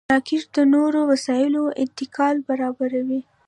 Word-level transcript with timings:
راکټ 0.13 0.43
د 0.57 0.59
نورو 0.73 0.99
وسایلو 1.11 1.63
انتقال 1.83 2.35
برابروي 2.49 3.21